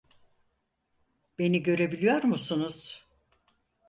[1.39, 3.07] Beni görebiliyor musunuz?